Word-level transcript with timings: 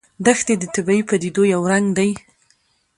دښتې 0.25 0.53
د 0.59 0.63
طبیعي 0.75 1.01
پدیدو 1.09 1.43
یو 1.53 1.61
رنګ 1.71 1.87
دی. 1.97 2.09